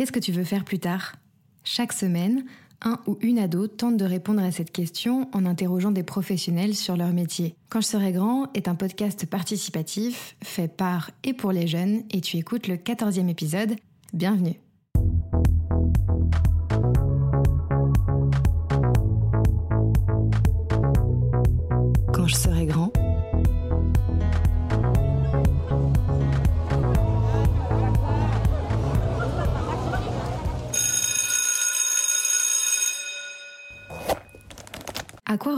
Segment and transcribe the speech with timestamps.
[0.00, 1.16] Qu'est-ce que tu veux faire plus tard?
[1.62, 2.46] Chaque semaine,
[2.80, 6.96] un ou une ado tente de répondre à cette question en interrogeant des professionnels sur
[6.96, 7.54] leur métier.
[7.68, 12.22] Quand je serai grand est un podcast participatif fait par et pour les jeunes et
[12.22, 13.76] tu écoutes le 14e épisode.
[14.14, 14.58] Bienvenue.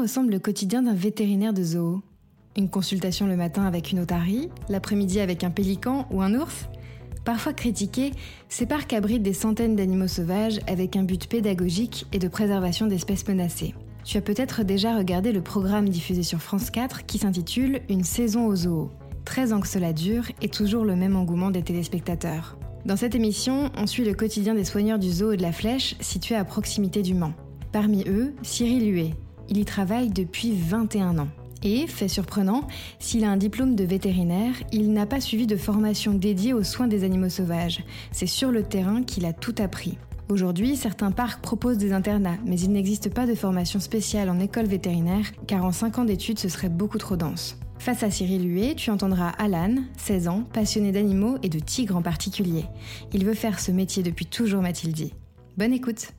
[0.01, 2.03] Ressemble le quotidien d'un vétérinaire de zoo?
[2.57, 6.69] Une consultation le matin avec une otarie, l'après-midi avec un pélican ou un ours?
[7.25, 8.13] Parfois critiqué,
[8.49, 13.27] ces parcs abritent des centaines d'animaux sauvages avec un but pédagogique et de préservation d'espèces
[13.29, 13.75] menacées.
[14.05, 18.47] Tu as peut-être déjà regardé le programme diffusé sur France 4 qui s'intitule Une saison
[18.47, 18.91] au zoo.
[19.25, 22.59] 13 ans que cela dure et toujours le même engouement des téléspectateurs.
[22.85, 25.95] Dans cette émission, on suit le quotidien des soigneurs du zoo et de la Flèche
[26.01, 27.35] situés à proximité du Mans.
[27.71, 29.15] Parmi eux, Cyril Huet,
[29.49, 31.29] il y travaille depuis 21 ans.
[31.63, 32.67] Et, fait surprenant,
[32.99, 36.89] s'il a un diplôme de vétérinaire, il n'a pas suivi de formation dédiée aux soins
[36.89, 37.85] des animaux sauvages.
[38.11, 39.97] C'est sur le terrain qu'il a tout appris.
[40.29, 44.67] Aujourd'hui, certains parcs proposent des internats, mais il n'existe pas de formation spéciale en école
[44.67, 47.59] vétérinaire, car en 5 ans d'études, ce serait beaucoup trop dense.
[47.79, 52.03] Face à Cyril Huet, tu entendras Alan, 16 ans, passionné d'animaux et de tigres en
[52.03, 52.65] particulier.
[53.13, 55.13] Il veut faire ce métier depuis toujours, m'a-t-il dit.
[55.57, 56.13] Bonne écoute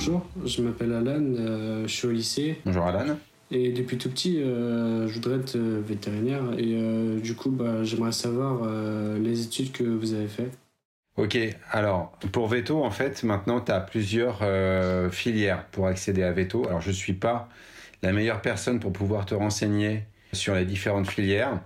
[0.00, 2.58] Bonjour, je m'appelle Alan, euh, je suis au lycée.
[2.64, 3.18] Bonjour Alan.
[3.50, 6.40] Et depuis tout petit, euh, je voudrais être euh, vétérinaire.
[6.56, 8.66] Et du coup, bah, j'aimerais savoir
[9.18, 10.56] les études que vous avez faites.
[11.18, 11.36] Ok,
[11.70, 14.40] alors pour Veto, en fait, maintenant tu as plusieurs
[15.12, 16.66] filières pour accéder à Veto.
[16.66, 17.50] Alors je ne suis pas
[18.02, 21.60] la meilleure personne pour pouvoir te renseigner sur les différentes filières.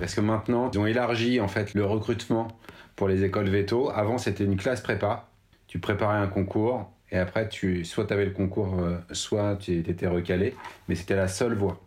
[0.00, 2.48] Parce que maintenant, ils ont élargi en fait le recrutement
[2.94, 3.90] pour les écoles Veto.
[3.90, 5.28] Avant, c'était une classe prépa.
[5.66, 9.78] Tu préparais un concours et après, tu, soit tu avais le concours, euh, soit tu
[9.78, 10.54] étais recalé,
[10.88, 11.80] mais c'était la seule voie.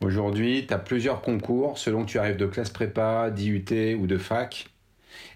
[0.00, 4.18] Aujourd'hui, tu as plusieurs concours selon que tu arrives de classe prépa, d'IUT ou de
[4.18, 4.68] fac.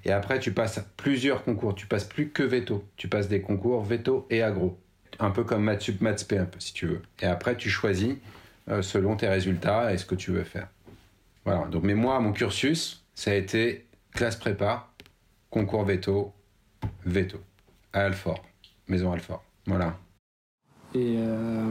[0.05, 1.75] Et après, tu passes plusieurs concours.
[1.75, 2.85] Tu passes plus que veto.
[2.97, 4.79] Tu passes des concours veto et agro.
[5.19, 6.15] Un peu comme maths sup, un
[6.45, 7.03] peu, si tu veux.
[7.21, 8.17] Et après, tu choisis
[8.69, 10.69] euh, selon tes résultats et ce que tu veux faire.
[11.45, 11.67] Voilà.
[11.67, 14.89] Donc, mais moi, mon cursus, ça a été classe prépa,
[15.51, 16.33] concours veto,
[17.05, 17.41] veto,
[17.93, 18.43] à Alfort.
[18.89, 19.41] Maison Alpha.
[19.67, 19.97] Voilà.
[20.95, 21.65] Et euh,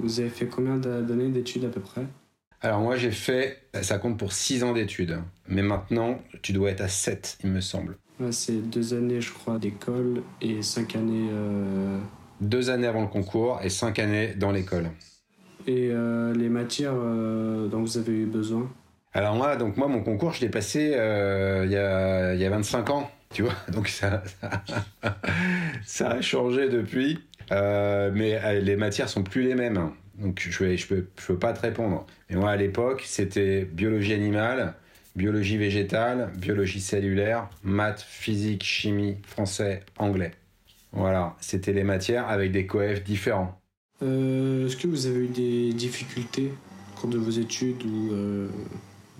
[0.00, 2.02] vous avez fait combien d'années d'études à peu près?
[2.60, 5.18] Alors moi j'ai fait, ça compte pour 6 ans d'études.
[5.48, 7.98] Mais maintenant tu dois être à 7 il me semble.
[8.30, 11.28] c'est deux années je crois d'école et 5 années...
[11.32, 11.98] Euh...
[12.40, 14.90] Deux années avant le concours et 5 années dans l'école.
[15.66, 18.70] Et euh, les matières euh, dont vous avez eu besoin?
[19.12, 22.90] Alors moi, donc moi mon concours je l'ai passé il y, a, y a 25
[22.90, 23.10] ans.
[23.32, 24.22] Tu vois, donc ça,
[26.00, 27.18] a changé depuis.
[27.50, 29.90] Euh, mais euh, les matières sont plus les mêmes.
[30.18, 32.06] Donc je ne peux pas te répondre.
[32.28, 34.74] Mais moi, à l'époque, c'était biologie animale,
[35.16, 40.32] biologie végétale, biologie cellulaire, maths, physique, chimie, français, anglais.
[40.92, 43.58] Voilà, c'était les matières avec des coefs différents.
[44.02, 46.52] Euh, est-ce que vous avez eu des difficultés
[46.94, 48.10] au cours de vos études ou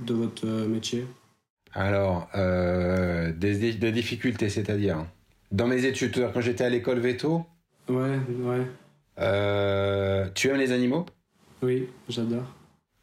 [0.00, 1.06] de votre métier?
[1.74, 5.06] Alors, euh, des, difficultés, c'est-à-dire
[5.50, 7.46] Dans mes études, quand j'étais à l'école veto
[7.88, 8.66] Ouais, ouais.
[9.18, 11.06] Euh, tu aimes les animaux?
[11.62, 12.44] Oui, j'adore.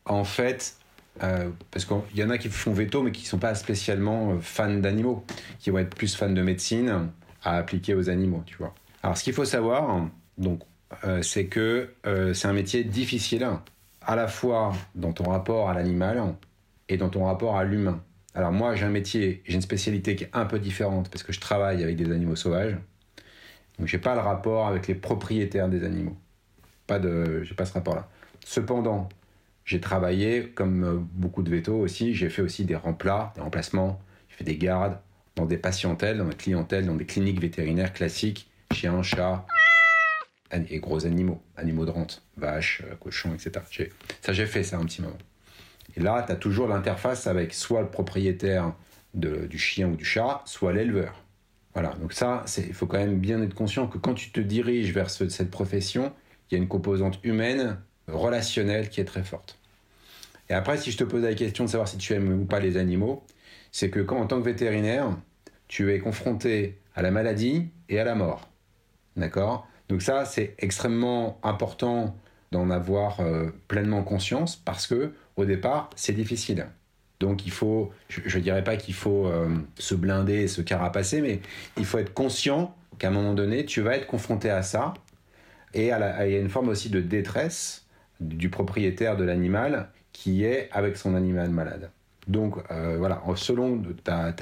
[0.06, 0.75] En fait,
[1.24, 4.40] euh, parce qu'il y en a qui font veto, mais qui ne sont pas spécialement
[4.40, 5.24] fans d'animaux,
[5.59, 7.09] qui vont être plus fans de médecine
[7.44, 8.74] à appliquer aux animaux, tu vois.
[9.01, 10.07] Alors, ce qu'il faut savoir,
[10.38, 10.62] donc,
[11.22, 11.94] c'est que
[12.34, 13.47] c'est un métier difficile,
[14.01, 16.36] à la fois dans ton rapport à l'animal
[16.88, 18.01] et dans ton rapport à l'humain.
[18.39, 21.33] Alors moi, j'ai un métier, j'ai une spécialité qui est un peu différente parce que
[21.33, 22.77] je travaille avec des animaux sauvages.
[23.77, 26.16] Donc j'ai pas le rapport avec les propriétaires des animaux.
[26.88, 28.07] Pas de, j'ai pas ce rapport-là.
[28.45, 29.09] Cependant,
[29.66, 32.16] j'ai travaillé comme euh, beaucoup de vétos aussi.
[32.16, 34.00] J'ai fait aussi des remplats, des remplacements.
[34.30, 34.97] J'ai fait des gardes
[35.35, 39.45] dans des patientèles, dans des clientèles, dans des cliniques vétérinaires classiques, chiens, chats
[40.69, 43.51] et gros animaux, animaux de rente, vaches, euh, cochons, etc.
[44.21, 45.18] Ça, j'ai fait ça un petit moment.
[45.95, 48.74] Et là, tu as toujours l'interface avec soit le propriétaire
[49.13, 51.24] du chien ou du chat, soit l'éleveur.
[51.74, 54.94] Voilà, donc ça, il faut quand même bien être conscient que quand tu te diriges
[54.94, 56.13] vers cette profession,
[56.50, 59.59] il y a une composante humaine, relationnelle qui est très forte.
[60.50, 62.59] Et après, si je te pose la question de savoir si tu aimes ou pas
[62.59, 63.24] les animaux,
[63.71, 65.15] c'est que quand en tant que vétérinaire,
[65.68, 68.50] tu es confronté à la maladie et à la mort.
[69.15, 69.68] D'accord?
[69.89, 72.15] Donc ça, c'est extrêmement important
[72.51, 76.68] d'en avoir euh, pleinement conscience parce que au départ, c'est difficile.
[77.19, 81.22] Donc il faut, je ne dirais pas qu'il faut euh, se blinder et se carapacer,
[81.22, 81.42] mais
[81.78, 84.94] il faut être conscient qu'à un moment donné, tu vas être confronté à ça.
[85.75, 87.86] Et à une forme aussi de détresse
[88.19, 91.92] du propriétaire de l'animal qui est avec son animal malade.
[92.28, 93.81] Donc euh, voilà, selon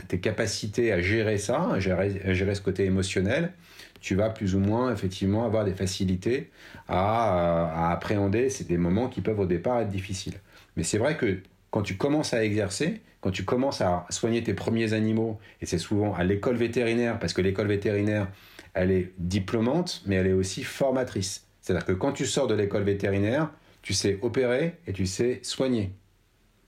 [0.07, 3.53] tes capacités à gérer ça, à gérer, ce côté émotionnel,
[3.99, 6.49] tu vas plus ou moins effectivement avoir des facilités
[6.87, 10.39] à, à appréhender ces des moments qui peuvent au départ être difficiles.
[10.75, 11.39] Mais c'est vrai que
[11.71, 15.77] quand tu commences à exercer, quand tu commences à soigner tes premiers animaux, et c'est
[15.77, 18.27] souvent à l'école vétérinaire, parce que l'école vétérinaire,
[18.73, 21.45] elle est diplômante, mais elle est aussi formatrice.
[21.61, 23.49] C'est-à-dire que quand tu sors de l'école vétérinaire,
[23.81, 25.91] tu sais opérer et tu sais soigner.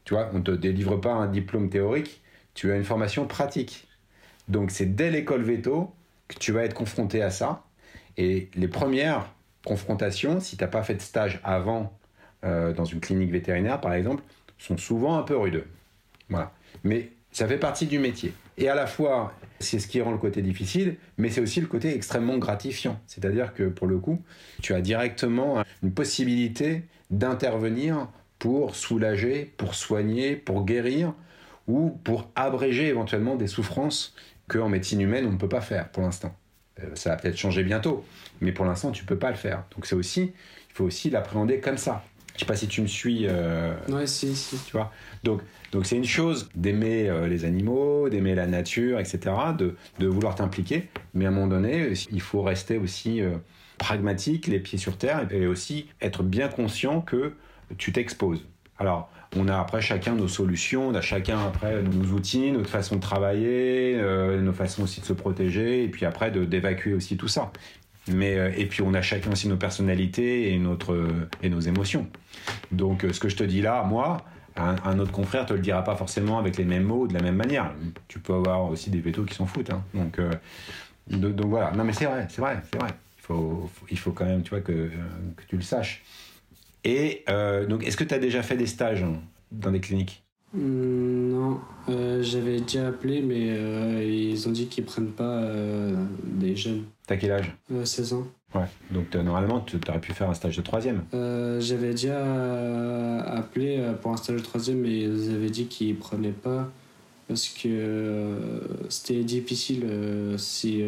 [0.05, 2.21] Tu vois, on ne te délivre pas un diplôme théorique,
[2.53, 3.87] tu as une formation pratique.
[4.47, 5.93] Donc c'est dès l'école véto
[6.37, 7.63] tu vas être confronté à ça.
[8.17, 9.33] Et les premières
[9.65, 11.97] confrontations, si tu n'as pas fait de stage avant
[12.45, 14.23] euh, dans une clinique vétérinaire par exemple,
[14.57, 15.65] sont souvent un peu rudes.
[16.29, 16.51] Voilà.
[16.83, 18.33] Mais ça fait partie du métier.
[18.57, 21.67] Et à la fois, c'est ce qui rend le côté difficile, mais c'est aussi le
[21.67, 22.99] côté extrêmement gratifiant.
[23.07, 24.21] C'est-à-dire que pour le coup,
[24.61, 31.13] tu as directement une possibilité d'intervenir pour soulager, pour soigner, pour guérir
[31.67, 34.15] ou pour abréger éventuellement des souffrances
[34.49, 36.35] qu'en médecine humaine on ne peut pas faire pour l'instant.
[36.83, 38.05] Euh, ça va peut-être changer bientôt,
[38.41, 39.63] mais pour l'instant tu ne peux pas le faire.
[39.75, 40.33] Donc c'est aussi,
[40.69, 42.03] il faut aussi l'appréhender comme ça.
[42.39, 43.25] Je sais pas si tu me suis.
[43.27, 44.57] Euh, ouais, si, si.
[44.65, 44.93] Tu vois
[45.25, 45.41] Donc,
[45.73, 49.19] donc c'est une chose d'aimer euh, les animaux, d'aimer la nature, etc.,
[49.57, 53.35] de, de vouloir t'impliquer, mais à un moment donné, il faut rester aussi euh,
[53.77, 57.33] pragmatique, les pieds sur terre, et aussi être bien conscient que
[57.77, 58.45] tu t'exposes.
[58.77, 62.95] Alors, on a après chacun nos solutions, on a chacun après nos outils, notre façon
[62.95, 64.01] de travailler,
[64.41, 67.51] nos façons aussi de se protéger, et puis après d'évacuer aussi tout ça.
[68.11, 71.07] Mais, euh, et puis on a chacun aussi nos personnalités et, notre,
[71.41, 72.07] et nos émotions.
[72.71, 75.83] Donc euh, ce que je te dis là, moi, un, autre confrère te le dira
[75.83, 77.71] pas forcément avec les mêmes mots, de la même manière.
[78.07, 79.69] Tu peux avoir aussi des vétos qui s'en foutent.
[79.69, 79.83] Hein.
[79.93, 80.31] Donc, euh,
[81.07, 81.71] donc, voilà.
[81.71, 82.89] Non mais c'est vrai, c'est vrai, c'est vrai.
[83.17, 84.89] Il faut, il faut quand même, tu vois, que,
[85.37, 86.03] que tu le saches.
[86.83, 87.23] Et
[87.67, 89.05] donc, est-ce que tu as déjà fait des stages
[89.51, 90.23] dans des cliniques?
[90.53, 91.59] Hmm, Non,
[92.21, 95.43] j'avais déjà appelé, mais ils ont dit qu'ils prennent pas
[96.23, 96.85] des jeunes.
[97.09, 97.55] T'as quel âge?
[97.83, 98.27] 16 euh, ans.
[98.53, 101.03] Ouais, donc normalement tu aurais pu faire un stage de troisième.
[101.13, 105.65] Euh, J'avais déjà euh, appelé euh, pour un stage de troisième, mais ils avaient dit
[105.65, 106.69] qu'ils prenaient pas
[107.27, 109.85] parce que c'était difficile
[110.37, 110.83] si,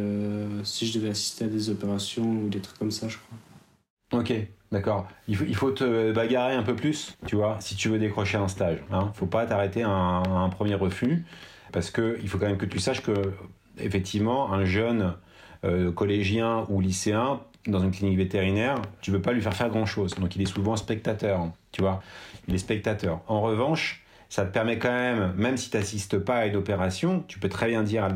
[0.63, 4.19] si je devais assister à des opérations ou des trucs comme ça, je crois.
[4.19, 4.33] Ok,
[4.71, 5.07] d'accord.
[5.27, 8.38] Il faut, il faut te bagarrer un peu plus, tu vois, si tu veux décrocher
[8.38, 8.79] un stage.
[8.91, 9.12] Hein.
[9.13, 11.25] Faut pas t'arrêter à un, premier refus
[11.71, 13.33] parce que il faut quand même que tu saches que
[13.77, 15.15] effectivement un jeune
[15.63, 19.85] euh, collégien ou lycéen dans une clinique vétérinaire, tu veux pas lui faire faire grand
[19.85, 20.15] chose.
[20.15, 22.01] Donc il est souvent spectateur, tu vois.
[22.47, 23.21] Il est spectateur.
[23.27, 27.25] En revanche, ça te permet quand même, même si tu n'assistes pas à une opération,
[27.28, 28.07] tu peux très bien dire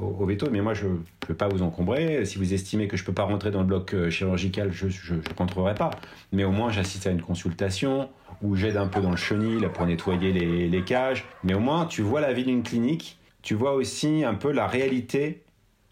[0.00, 2.24] au, veto, mais moi je ne peux pas vous encombrer.
[2.24, 5.20] Si vous estimez que je peux pas rentrer dans le bloc euh, chirurgical, je ne
[5.36, 5.90] rentrerai pas.
[6.30, 8.08] Mais au moins j'assiste à une consultation
[8.42, 11.24] ou j'aide un peu dans le chenil pour nettoyer les cages.
[11.42, 14.68] Mais au moins tu vois la vie d'une clinique, tu vois aussi un peu la
[14.68, 15.42] réalité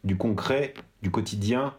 [0.04, 1.74] du concret du quotidien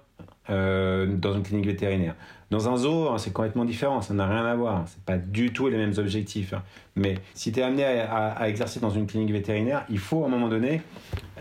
[0.50, 2.16] euh, dans une clinique vétérinaire.
[2.52, 5.52] Dans un zoo, hein, c'est complètement différent, ça n'a rien à voir, c'est pas du
[5.52, 6.54] tout les mêmes objectifs.
[6.54, 6.62] Hein.
[6.96, 10.30] Mais si tu es amené à, exercer dans une clinique vétérinaire, il faut à un
[10.30, 10.82] moment donné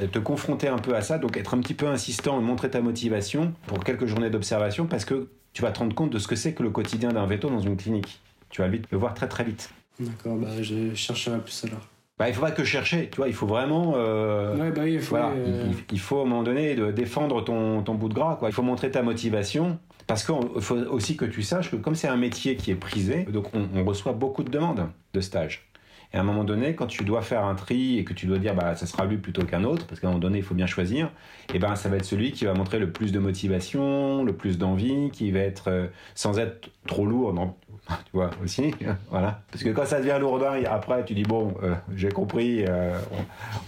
[0.01, 2.71] euh, te confronter un peu à ça, donc être un petit peu insistant et montrer
[2.71, 6.27] ta motivation pour quelques journées d'observation parce que tu vas te rendre compte de ce
[6.27, 8.21] que c'est que le quotidien d'un veto dans une clinique.
[8.49, 9.71] Tu vas vite le voir très très vite.
[10.01, 11.87] D'accord, bah, je chercherai plus alors.
[12.17, 13.95] Bah, il faut pas que chercher, tu vois, il faut vraiment.
[13.97, 17.43] Euh, ouais, bah il, faut, voilà, euh, il, faut à un moment donné de défendre
[17.43, 18.49] ton, ton, bout de gras, quoi.
[18.49, 22.07] Il faut montrer ta motivation, parce qu'il faut aussi que tu saches que comme c'est
[22.07, 25.69] un métier qui est prisé, donc on, on, reçoit beaucoup de demandes de stage.
[26.15, 28.55] À un moment donné, quand tu dois faire un tri et que tu dois dire,
[28.55, 30.67] bah, ça sera lui plutôt qu'un autre, parce qu'à un moment donné, il faut bien
[30.67, 31.11] choisir,
[31.53, 34.57] et ben, ça va être celui qui va montrer le plus de motivation, le plus
[34.57, 37.55] d'envie, qui va être, euh, sans être trop lourd, non,
[37.89, 38.73] tu vois, aussi,
[39.11, 39.43] voilà.
[39.51, 42.97] Parce que quand ça devient lourdin, après, tu dis, bon, euh, j'ai compris, euh,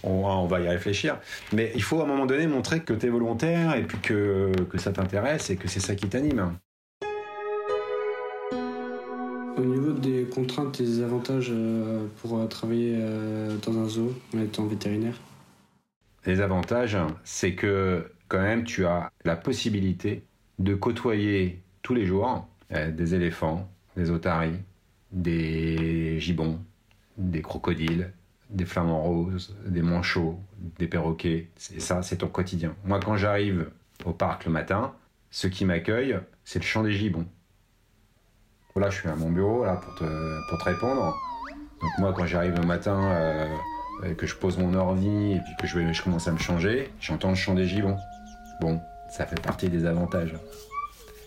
[0.05, 1.19] on, va y réfléchir.
[1.53, 4.53] Mais il faut à un moment donné montrer que tu es volontaire et puis que
[4.77, 6.57] ça t'intéresse et que c'est ça qui t'anime.
[9.57, 14.13] Au niveau des contraintes et des avantages euh, pour euh, travailler euh, dans un zoo
[14.35, 15.15] en étant vétérinaire?
[16.27, 20.25] Les avantages, c'est que quand même tu as la possibilité
[20.59, 24.59] de côtoyer tous les jours des éléphants, des otaries,
[25.13, 26.59] des gibbons,
[27.17, 28.13] des crocodiles,
[28.51, 30.41] des flamants roses, des manchots,
[30.79, 31.49] des perroquets.
[31.75, 32.75] Et ça, c'est ton quotidien.
[32.85, 33.71] Moi, quand j'arrive
[34.05, 34.95] au parc le matin,
[35.31, 37.27] ce qui m'accueille, c'est le chant des gibbons.
[38.77, 41.17] Là, je suis à mon bureau là, pour, te, pour te répondre.
[41.81, 45.67] Donc moi, quand j'arrive le matin, euh, que je pose mon ordi et puis que
[45.67, 47.97] je, commence à me changer, j'entends le chant des gibbons.
[48.61, 48.81] Bon,
[49.11, 50.35] ça fait partie des avantages.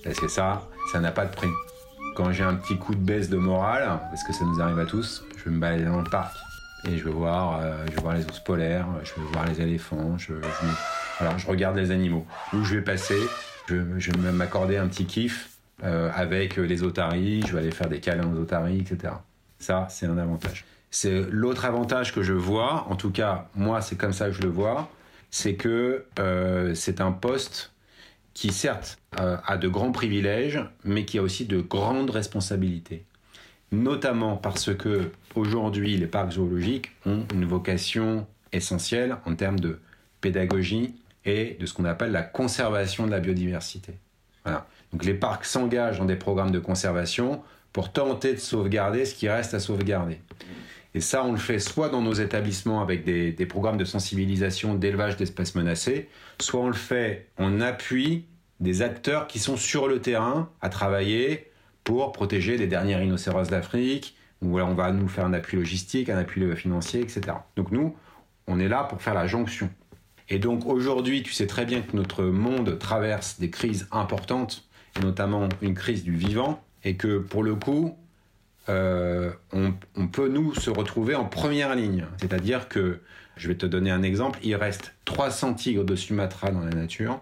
[0.03, 1.49] Parce que ça, ça n'a pas de prix.
[2.15, 4.85] Quand j'ai un petit coup de baisse de morale, parce que ça nous arrive à
[4.85, 6.35] tous, je vais me balader dans le parc
[6.87, 9.59] et je vais voir, euh, je vais voir les ours polaires, je vais voir les
[9.59, 10.33] éléphants, je,
[11.19, 12.25] je regarde les animaux.
[12.53, 13.19] Où je vais passer,
[13.67, 15.48] je, je vais m'accorder un petit kiff
[15.83, 19.13] euh, avec les otaries, je vais aller faire des câlins aux otaries, etc.
[19.59, 20.65] Ça, c'est un avantage.
[20.91, 24.41] C'est l'autre avantage que je vois, en tout cas, moi, c'est comme ça que je
[24.41, 24.89] le vois,
[25.31, 27.71] c'est que euh, c'est un poste
[28.33, 33.03] qui, certes, euh, a de grands privilèges, mais qui a aussi de grandes responsabilités.
[33.71, 39.79] Notamment parce que aujourd'hui, les parcs zoologiques ont une vocation essentielle en termes de
[40.21, 40.95] pédagogie
[41.25, 43.93] et de ce qu'on appelle la conservation de la biodiversité.
[44.45, 47.41] Donc les parcs s'engagent dans des programmes de conservation
[47.73, 50.19] pour tenter de sauvegarder ce qui reste à sauvegarder.
[50.95, 54.73] Et ça, on le fait soit dans nos établissements avec des, des programmes de sensibilisation
[54.73, 56.09] d'élevage d'espèces menacées,
[56.41, 58.25] soit on le fait en appui
[58.59, 61.51] des acteurs qui sont sur le terrain à travailler
[61.83, 66.17] pour protéger les derniers rhinocéros d'Afrique, où on va nous faire un appui logistique, un
[66.17, 67.21] appui financier, etc.
[67.55, 67.95] Donc nous,
[68.47, 69.69] on est là pour faire la jonction.
[70.29, 74.63] Et donc aujourd'hui, tu sais très bien que notre monde traverse des crises importantes,
[74.97, 77.97] et notamment une crise du vivant, et que pour le coup,
[78.69, 82.05] euh, on, on, peut nous se retrouver en première ligne.
[82.17, 82.99] C'est-à-dire que,
[83.35, 87.19] je vais te donner un exemple, il reste 300 tigres de Sumatra dans la nature.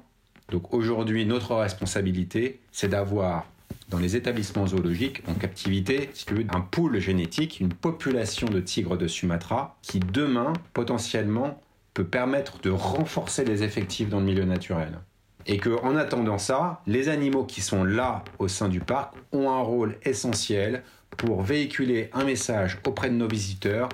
[0.49, 3.45] Donc aujourd'hui, notre responsabilité, c'est d'avoir
[3.89, 8.59] dans les établissements zoologiques en captivité, si tu veux, un pool génétique, une population de
[8.59, 11.61] tigres de Sumatra qui demain, potentiellement,
[12.03, 14.99] permettre de renforcer les effectifs dans le milieu naturel.
[15.45, 19.49] Et que, en attendant ça, les animaux qui sont là au sein du parc ont
[19.49, 20.83] un rôle essentiel
[21.15, 23.89] pour véhiculer un message auprès de nos visiteurs.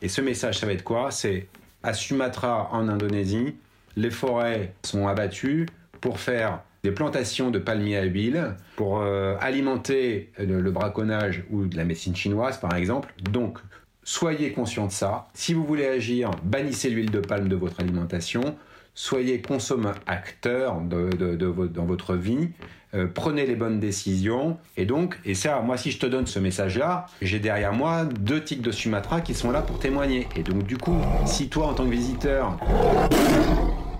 [0.00, 1.10] Et ce message, ça va être quoi?
[1.10, 1.46] C'est
[1.82, 3.54] à Sumatra, en Indonésie,
[3.96, 5.66] les forêts sont abattues
[6.00, 11.64] pour faire des plantations de palmiers à huile, pour euh, alimenter le, le braconnage ou
[11.66, 13.14] de la médecine chinoise, par exemple.
[13.20, 13.58] Donc,
[14.04, 15.28] soyez conscient de ça.
[15.34, 18.56] Si vous voulez agir, bannissez l'huile de palme de votre alimentation
[18.94, 22.50] soyez consommateurs de, de, dans votre vie,
[22.94, 24.56] euh, prenez les bonnes décisions.
[24.76, 28.42] Et donc, et ça, moi, si je te donne ce message-là, j'ai derrière moi deux
[28.42, 30.28] tics de Sumatra qui sont là pour témoigner.
[30.36, 30.96] Et donc, du coup,
[31.26, 32.56] si toi, en tant que visiteur,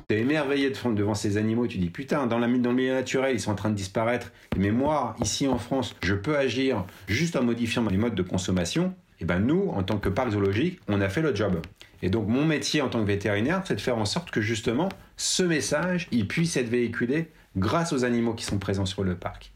[0.07, 3.41] T'es émerveillé devant ces animaux, tu dis putain, dans, la, dans le milieu naturel, ils
[3.41, 4.33] sont en train de disparaître.
[4.59, 8.93] Mais moi, ici en France, je peux agir juste en modifiant les modes de consommation.
[9.21, 11.61] Et ben nous, en tant que parc zoologique, on a fait le job.
[12.03, 14.89] Et donc mon métier en tant que vétérinaire, c'est de faire en sorte que justement
[15.17, 19.53] ce message, puisse être véhiculé grâce aux animaux qui sont présents sur le parc.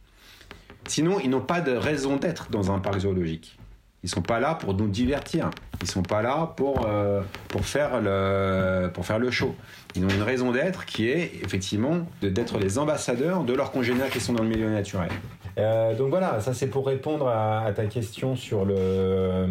[0.86, 3.58] Sinon, ils n'ont pas de raison d'être dans un parc zoologique.
[4.04, 5.50] Ils sont pas là pour nous divertir.
[5.80, 9.54] Ils sont pas là pour, euh, pour, faire, le, pour faire le show.
[9.96, 14.20] Ils ont une raison d'être qui est effectivement d'être les ambassadeurs de leurs congénères qui
[14.20, 15.10] sont dans le milieu naturel.
[15.58, 19.46] Euh, donc voilà, ça c'est pour répondre à, ta question sur le euh,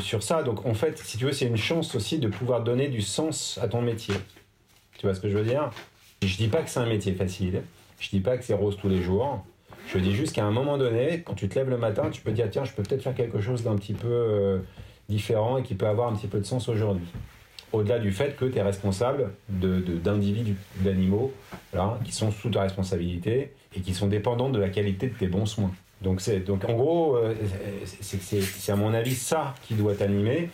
[0.00, 0.42] sur ça.
[0.42, 3.58] Donc en fait, si tu veux, c'est une chance aussi de pouvoir donner du sens
[3.62, 4.14] à ton métier.
[4.98, 5.70] Tu vois ce que je veux dire?
[6.22, 7.62] Je dis pas que c'est un métier facile.
[7.98, 9.44] Je dis pas que c'est rose tous les jours.
[9.92, 12.30] Je dis juste qu'à un moment donné, quand tu te lèves le matin, tu peux
[12.30, 14.58] dire tiens, je peux peut-être faire quelque chose d'un petit peu euh,
[15.08, 17.08] différent et qui peut avoir un petit peu de sens aujourd'hui.
[17.72, 21.32] Au-delà du fait que tu es responsable d'individus, d'animaux
[22.04, 25.46] qui sont sous ta responsabilité et qui sont dépendants de la qualité de tes bons
[25.46, 25.72] soins.
[26.02, 27.34] Donc, donc en gros, euh,
[27.84, 30.50] c'est à mon avis ça qui doit t'animer,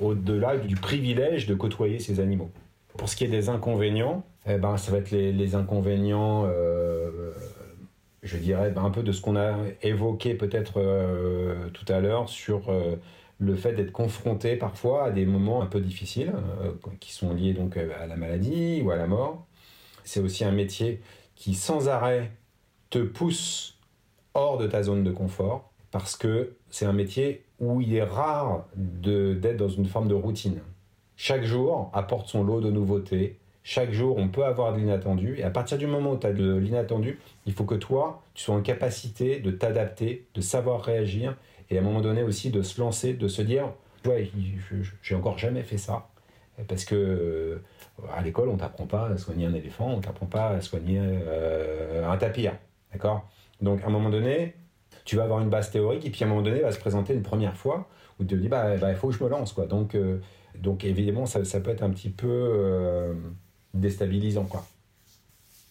[0.00, 2.50] au-delà du privilège de côtoyer ces animaux.
[2.96, 7.32] Pour ce qui est des inconvénients, eh ben, ça va être les, les inconvénients, euh,
[8.22, 12.28] je dirais, ben, un peu de ce qu'on a évoqué peut-être euh, tout à l'heure
[12.28, 12.96] sur euh,
[13.38, 16.32] le fait d'être confronté parfois à des moments un peu difficiles,
[16.62, 19.46] euh, qui sont liés donc à la maladie ou à la mort.
[20.04, 21.00] C'est aussi un métier
[21.34, 22.32] qui sans arrêt
[22.90, 23.78] te pousse
[24.34, 28.66] hors de ta zone de confort parce que c'est un métier où il est rare
[28.74, 30.60] d'être dans une forme de routine.
[31.16, 33.38] Chaque jour apporte son lot de nouveautés.
[33.70, 35.36] Chaque jour, on peut avoir de l'inattendu.
[35.36, 38.42] Et à partir du moment où tu as de l'inattendu, il faut que toi, tu
[38.42, 41.36] sois en capacité de t'adapter, de savoir réagir
[41.68, 43.70] et à un moment donné aussi de se lancer, de se dire
[44.06, 44.30] Ouais,
[45.02, 46.08] j'ai encore jamais fait ça.
[46.66, 47.62] Parce que euh,
[48.16, 52.10] à l'école, on t'apprend pas à soigner un éléphant, on t'apprend pas à soigner euh,
[52.10, 52.54] un tapir.
[52.94, 53.28] D'accord?
[53.60, 54.54] Donc, à un moment donné,
[55.04, 57.12] tu vas avoir une base théorique et puis à un moment donné, va se présenter
[57.12, 57.86] une première fois
[58.18, 59.52] où tu te dis, bah, bah, il faut que je me lance.
[59.52, 59.66] Quoi.
[59.66, 60.22] Donc, euh,
[60.58, 63.14] donc évidemment, ça, peut être un petit peu
[63.74, 64.44] déstabilisant.
[64.44, 64.64] Quoi.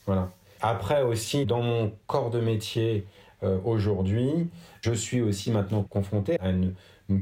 [0.06, 0.32] Voilà.
[0.62, 3.06] Après aussi, dans mon corps de métier,
[3.44, 4.50] euh, aujourd'hui,
[4.82, 6.74] je suis aussi maintenant confronté à une,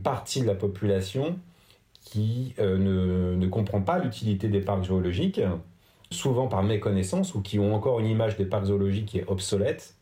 [0.04, 1.38] partie de la population
[2.02, 5.42] qui euh, ne, ne, comprend pas l'utilité des parcs zoologiques,
[6.10, 9.96] souvent par méconnaissance, ou qui ont encore une image des parcs zoologiques qui est obsolète,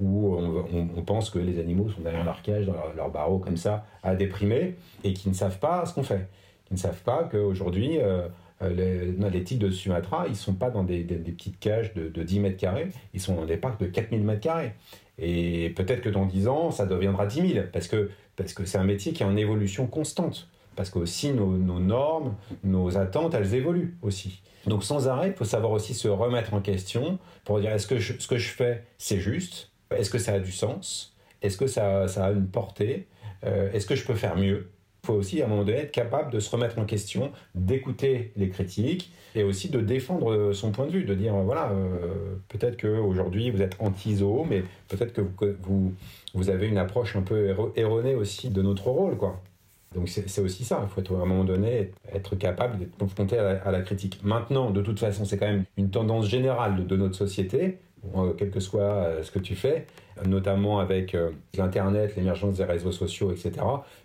[0.00, 3.84] où on, pense que les animaux sont derrière leur cage, dans leur, barreau comme ça,
[4.02, 6.28] à déprimer, et qui ne savent pas ce qu'on fait.
[6.64, 8.26] Qui ne savent pas qu'aujourd'hui, euh,
[8.62, 12.22] les, les, tigres de Sumatra, ils ne sont pas dans des, petites cages de, de,
[12.22, 14.74] 10 mètres carrés, ils sont dans des parcs de 4000 mètres carrés.
[15.18, 18.78] Et peut-être que dans 10 ans, ça deviendra 10 000, parce que parce que c'est
[18.78, 20.48] un métier qui est en évolution constante.
[20.74, 24.40] Parce que aussi nos, normes, nos attentes, elles évoluent aussi.
[24.66, 27.98] Donc sans arrêt, il faut savoir aussi se remettre en question pour dire est-ce que
[27.98, 29.72] ce que je fais, c'est juste?
[29.90, 31.14] Est-ce que ça a du sens?
[31.42, 33.08] Est-ce que ça, a une portée?
[33.44, 34.70] Euh, Est-ce que je peux faire mieux?
[35.10, 38.48] Faut aussi à un moment donné être capable de se remettre en question, d'écouter les
[38.48, 43.50] critiques et aussi de défendre son point de vue, de dire voilà, euh, peut-être qu'aujourd'hui
[43.50, 45.22] vous êtes anti-zoo, mais peut-être que
[45.62, 45.94] vous,
[46.34, 49.16] vous, avez une approche un peu erronée aussi de notre rôle.
[49.16, 49.40] quoi.
[49.94, 53.70] Donc c'est aussi ça, il faut à un moment donné être capable d'être confronté à
[53.72, 54.20] la, critique.
[54.22, 57.72] Maintenant, de toute façon, c'est quand même une tendance générale de notre société euh,
[58.38, 59.86] quel que soit euh, ce que tu fais,
[60.26, 63.52] notamment avec euh, l'Internet, l'émergence des réseaux sociaux, etc.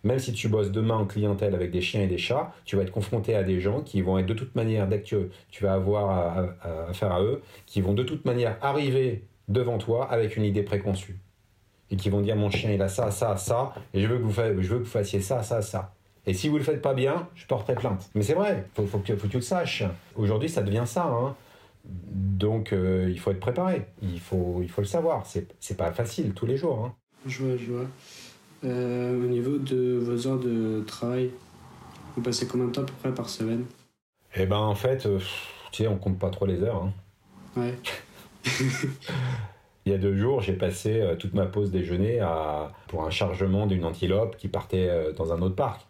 [0.04, 2.84] Même si tu bosses demain en clientèle avec des chiens et des chats, tu vas
[2.84, 5.74] être confronté à des gens qui vont être de toute manière, dès que tu, vas
[5.74, 6.50] avoir
[6.88, 11.18] affaire à, eux, qui vont de toute manière arriver devant toi avec une idée préconçue.
[11.92, 14.24] Et qui vont dire mon chien il a ça, ça, ça, et je veux que
[14.24, 15.94] vous, fassiez ça, ça, ça.
[16.26, 18.10] Et si vous le faites pas bien, je porterai plainte.
[18.16, 19.84] Mais c'est vrai, faut, faut que tu le saches.
[20.16, 21.06] Aujourd'hui, ça devient ça.
[21.06, 21.36] Hein.
[22.36, 25.26] Donc euh, il faut être préparé, il faut, il faut le savoir.
[25.26, 26.86] C'est, c'est pas facile tous les jours.
[26.86, 26.94] Hein.
[27.26, 27.86] Je vois, je vois.
[28.64, 31.32] Euh, au niveau de vos heures de travail,
[32.16, 33.66] vous passez combien de temps à peu près par semaine?
[34.36, 35.20] Eh ben en fait, euh,
[35.72, 36.84] tu sais, on compte pas trop les heures.
[36.84, 36.94] Hein.
[37.58, 37.74] Ouais.
[39.86, 43.68] Il y a deux jours, j'ai passé toute ma pause déjeuner à, pour un chargement
[43.68, 45.86] d'une antilope qui partait dans un autre parc.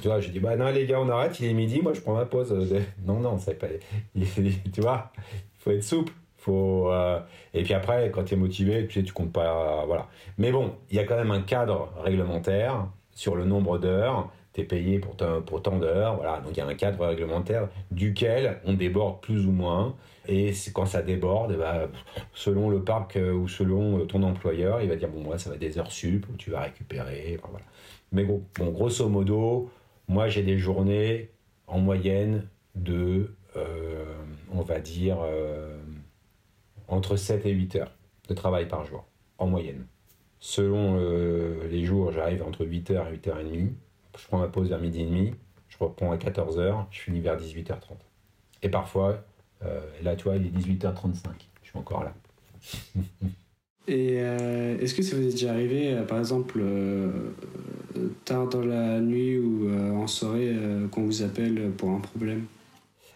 [0.00, 2.00] Tu vois, j'ai dit, bah non, les gars, on arrête, il est midi, moi je
[2.00, 2.54] prends ma pause.
[3.06, 3.66] Non, non, c'est pas.
[4.14, 6.12] Tu vois, il faut être souple.
[6.38, 7.20] Faut, euh,
[7.52, 9.84] Et puis après, quand tu es motivé, tu sais, tu comptes pas.
[9.86, 10.06] Voilà.
[10.38, 14.30] Mais bon, il y a quand même un cadre réglementaire sur le nombre d'heures.
[14.52, 16.16] Tu es payé pour, pour tant d'heures.
[16.16, 16.40] Voilà.
[16.40, 19.96] Donc il y a un cadre réglementaire duquel on déborde plus ou moins.
[20.28, 21.88] Et quand ça déborde, bah,
[22.34, 25.56] selon le parc euh, ou selon ton employeur, il va dire bon, moi, ça va
[25.56, 27.38] des heures sup où tu vas récupérer.
[28.12, 29.70] Mais bon, grosso modo,
[30.08, 31.30] moi, j'ai des journées
[31.66, 34.04] en moyenne de, euh,
[34.52, 35.78] on va dire, euh,
[36.88, 37.92] entre 7 et 8 heures
[38.28, 39.04] de travail par jour,
[39.36, 39.86] en moyenne.
[40.40, 43.68] Selon euh, les jours, j'arrive entre 8h et 8h30.
[44.16, 45.34] Je prends ma pause vers midi et demi.
[45.68, 46.86] Je reprends à 14h.
[46.90, 47.96] Je finis vers 18h30.
[48.62, 49.22] Et parfois,
[50.02, 51.28] là, tu vois, il est 18h35.
[51.62, 52.14] Je suis encore là.
[53.86, 56.60] Et est-ce que ça vous est déjà arrivé, par exemple,
[58.24, 62.46] tard dans la nuit ou euh, en soirée euh, qu'on vous appelle pour un problème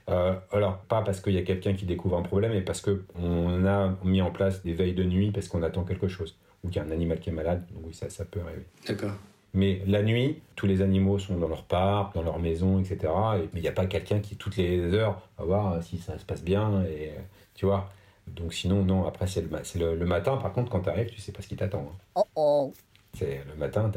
[0.08, 3.66] euh, alors, pas parce qu'il y a quelqu'un qui découvre un problème, mais parce qu'on
[3.66, 6.36] a mis en place des veilles de nuit parce qu'on attend quelque chose.
[6.64, 8.64] Ou qu'il y a un animal qui est malade, donc oui, ça, ça peut arriver.
[8.86, 9.12] D'accord.
[9.54, 12.98] Mais la nuit, tous les animaux sont dans leur parc, dans leur maison, etc.
[13.36, 16.18] Et, mais il n'y a pas quelqu'un qui, toutes les heures, va voir si ça
[16.18, 17.12] se passe bien, et
[17.54, 17.88] tu vois.
[18.26, 21.32] Donc sinon, non, après, c'est le, le, matin, par contre, quand tu arrives, tu sais
[21.32, 21.92] pas ce qui t'attend.
[21.92, 21.96] Hein.
[22.16, 22.72] Oh oh
[23.20, 23.90] le matin,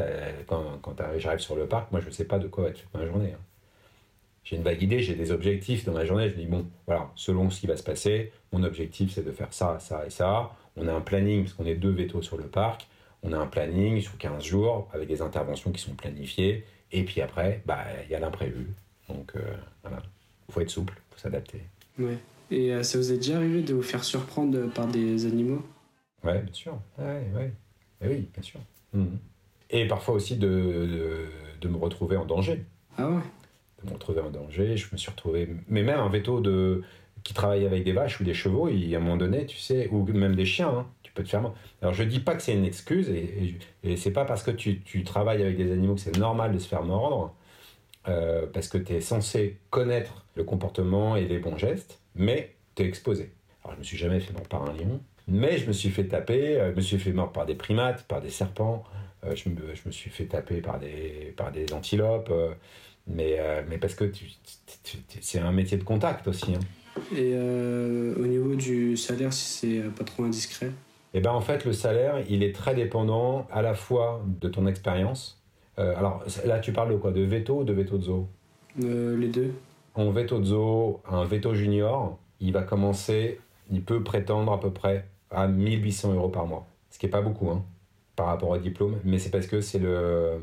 [0.48, 2.80] quand, quand j'arrive sur le parc, moi je ne sais pas de quoi va être
[2.80, 3.34] faite ma journée.
[3.34, 3.42] Hein.
[4.44, 6.30] J'ai une vague idée, j'ai des objectifs dans ma journée.
[6.30, 9.52] Je dis, bon, voilà, selon ce qui va se passer, mon objectif c'est de faire
[9.52, 10.52] ça, ça et ça.
[10.78, 12.88] On a un planning, parce qu'on est deux vétos sur le parc.
[13.24, 16.64] On a un planning sur 15 jours avec des interventions qui sont planifiées.
[16.92, 18.68] Et puis après, bah, il y a l'imprévu.
[19.10, 20.04] Donc euh, voilà,
[20.48, 21.62] il faut être souple, il faut s'adapter.
[21.98, 22.18] Ouais.
[22.52, 25.64] Et euh, ça vous est déjà arrivé de vous faire surprendre par des animaux?
[26.24, 26.80] Ouais, bien sûr.
[27.00, 27.52] Ouais, ouais.
[28.02, 28.60] Eh oui, bien sûr.
[29.70, 31.28] Et parfois aussi de,
[31.62, 32.64] de, me retrouver en danger.
[32.98, 33.22] Ah ouais?
[33.84, 34.78] De me retrouver en danger.
[34.78, 35.50] Je me suis retrouvé.
[35.68, 36.84] Mais même un veto de,
[37.26, 39.90] qui travaille avec des vaches ou des chevaux, il, à un moment donné, tu sais,
[39.92, 41.54] ou même des chiens, hein, tu peux te faire mal.
[41.82, 44.82] Alors je dis pas que c'est une excuse, et, et, c'est pas parce que tu,
[44.82, 47.34] tu, travailles avec des animaux que c'est normal de se faire mordre,
[48.08, 52.84] euh, parce que tu es censé connaître le comportement et les bons gestes, mais tu
[52.84, 53.32] es exposé.
[53.64, 56.06] Alors je me suis jamais fait mordre par un lion, mais je me suis fait
[56.06, 58.84] taper, euh, je me suis fait mordre par des primates, par des serpents,
[59.24, 62.54] euh, je me, je, me, suis fait taper par des, par des antilopes, euh,
[63.08, 63.38] mais,
[63.70, 64.12] mais parce que
[65.22, 66.56] c'est un métier de contact aussi.
[66.56, 67.16] Hein.
[67.16, 70.72] Et au niveau du salaire, si c'est pas trop indiscret?
[71.14, 74.66] Eh ben en fait, le salaire, il est très dépendant à la fois de ton
[74.66, 75.40] expérience.
[75.78, 77.12] alors là, tu parles de quoi?
[77.12, 78.28] De veto ou de veto de zoo
[78.80, 79.54] Les deux.
[79.94, 83.40] En veto de zoo, un veto junior, il va commencer,
[83.72, 86.68] il peut prétendre à peu près à 1800 euros par mois.
[86.90, 87.64] ce qui n'est pas beaucoup hein,
[88.16, 90.40] par rapport au diplôme, mais c'est parce que c'est le,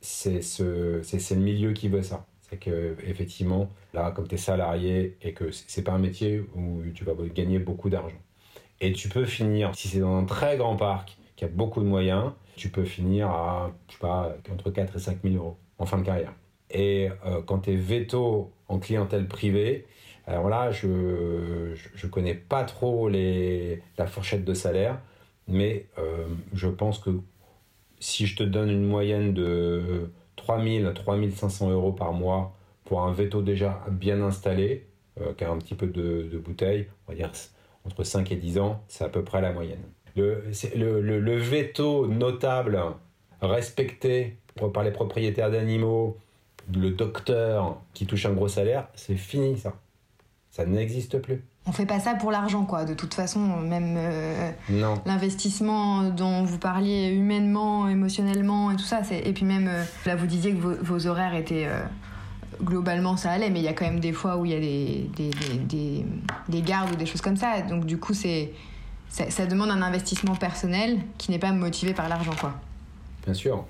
[0.00, 2.26] c'est ce, c'est, le milieu qui veut ça.
[2.42, 6.82] C'est que effectivement, là, comme tu es salarié et que c'est pas un métier où
[6.94, 8.16] tu vas gagner beaucoup d'argent.
[8.80, 11.86] Et tu peux finir, si c'est dans un très grand parc qui a beaucoup de
[11.86, 15.86] moyens, tu peux finir à, je sais pas, entre 4 et 5 000 euros en
[15.86, 16.32] fin de carrière.
[16.70, 19.86] Et euh, quand tu es veto en clientèle privée,
[20.30, 24.98] alors là, je ne connais pas trop les, la fourchette de salaire,
[25.48, 27.10] mais euh, je pense que
[27.98, 33.12] si je te donne une moyenne de 3000 à 3500 euros par mois pour un
[33.12, 34.86] veto déjà bien installé,
[35.20, 37.32] euh, qui a un petit peu de, de, bouteille, on va dire
[37.84, 39.82] entre 5 et 10 ans, c'est à peu près la moyenne.
[40.14, 40.44] Le,
[40.76, 42.80] le, le, le veto notable
[43.42, 44.36] respecté
[44.72, 46.16] par les propriétaires d'animaux,
[46.72, 49.74] le docteur qui touche un gros salaire, c'est fini ça.
[50.50, 51.42] Ça n'existe plus.
[51.66, 52.84] On fait pas ça pour l'argent, quoi.
[52.84, 54.50] De toute façon, même euh,
[55.06, 60.26] l'investissement dont vous parliez humainement, émotionnellement et tout ça, et puis même euh, là vous
[60.26, 61.82] disiez que vos, horaires étaient euh,
[62.62, 64.60] globalement ça allait, mais il y a quand même des fois où il y a
[64.60, 65.30] des, des,
[65.68, 66.04] des,
[66.48, 67.60] des, gardes ou des choses comme ça.
[67.60, 68.52] Donc du coup, c'est
[69.08, 72.54] ça, ça demande un investissement personnel qui n'est pas motivé par l'argent, quoi.
[73.24, 73.64] Bien sûr.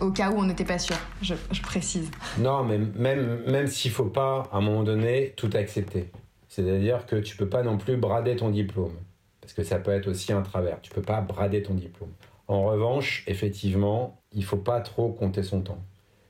[0.00, 2.10] Au cas où on n'était pas sûr, je, précise.
[2.38, 6.10] Non, mais même, même s'il faut pas, à un moment donné, tout accepter.
[6.48, 8.94] C'est-à-dire que tu peux pas non plus brader ton diplôme.
[9.40, 10.80] Parce que ça peut être aussi un travers.
[10.80, 12.10] Tu peux pas brader ton diplôme.
[12.48, 15.82] En revanche, effectivement, il faut pas trop compter son temps.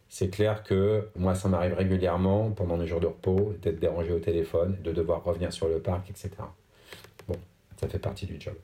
[0.08, 4.20] C'est clair que moi, ça m'arrive régulièrement, pendant mes jours de repos, d'être dérangé au
[4.20, 6.30] téléphone, de devoir revenir sur le parc, etc.
[7.26, 7.34] Bon,
[7.80, 8.54] ça fait partie du job.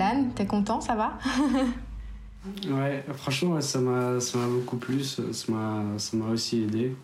[0.00, 1.18] Alan, t'es content, ça va?
[2.70, 4.16] Ouais, franchement, ça m'a
[4.48, 6.96] beaucoup plu, ça m'a aussi aidé.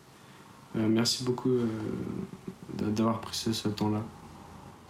[0.76, 1.66] Euh, merci beaucoup euh,
[2.78, 4.00] d'avoir pris ce, ce temps-là.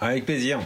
[0.01, 0.61] Avec plaisir.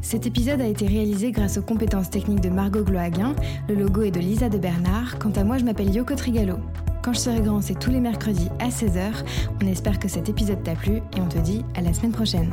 [0.00, 3.34] Cet épisode a été réalisé grâce aux compétences techniques de Margot Gloaguin,
[3.68, 5.18] le logo est de Lisa de Bernard.
[5.18, 6.58] Quant à moi, je m'appelle Yoko Trigalo.
[7.06, 9.24] Quand je serai grand, c'est tous les mercredis à 16h.
[9.62, 12.52] On espère que cet épisode t'a plu et on te dit à la semaine prochaine.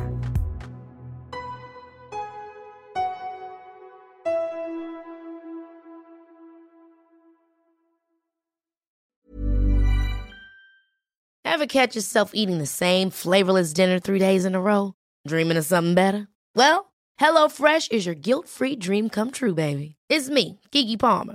[11.44, 14.92] Ever catch yourself eating the same flavorless dinner three days in a row?
[15.26, 16.28] Dreaming of something better?
[16.54, 19.96] Well, HelloFresh is your guilt-free dream come true, baby.
[20.08, 21.34] It's me, Kiki Palmer.